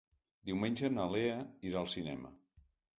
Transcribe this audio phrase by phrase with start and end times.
[0.49, 1.37] Diumenge na Lea
[1.71, 2.37] irà al cinema.